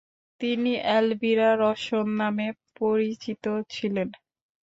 তিনি 0.41 0.71
এলভিরা 0.91 1.49
রসন 1.61 2.05
নামে 2.19 2.47
পরিচিত 2.79 3.43
ছিলেন। 3.69 4.09